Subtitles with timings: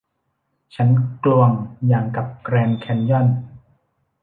[0.75, 0.89] ฉัน
[1.23, 1.49] กลวง
[1.87, 3.27] อย่างกับแกรนด์แคนยอน